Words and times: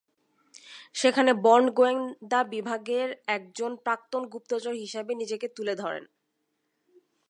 সেখানে 0.95 1.31
বন্ড 1.43 1.67
গোয়েন্দা 1.73 2.39
বিভাগের 2.45 3.09
একজন 3.27 3.71
প্রাক্তন 3.85 4.21
গুপ্তচর 4.25 4.73
হিসেবে 4.75 5.11
নিজেকে 5.15 5.47
তুলে 5.57 5.73
ধরেন। 5.75 6.03